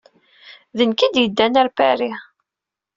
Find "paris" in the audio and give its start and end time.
1.77-2.21